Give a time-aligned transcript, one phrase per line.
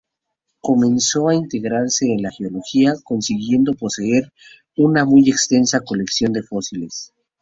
[0.61, 4.33] Comenzó a interesarse en la geología, consiguiendo poseer
[4.75, 7.13] una muy extensa colección de fósiles.